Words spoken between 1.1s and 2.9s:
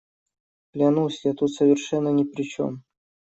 я тут совершенно ни при чем.